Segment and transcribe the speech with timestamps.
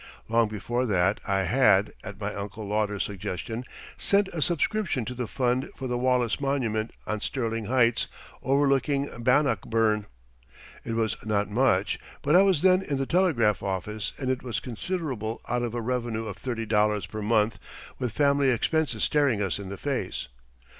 [0.27, 3.63] Long before that I had, at my Uncle Lauder's suggestion,
[3.97, 8.07] sent a subscription to the fund for the Wallace Monument on Stirling Heights
[8.41, 10.07] overlooking Bannockburn.
[10.83, 14.59] It was not much, but I was then in the telegraph office and it was
[14.59, 17.59] considerable out of a revenue of thirty dollars per month
[17.99, 20.29] with family expenses staring us in the face.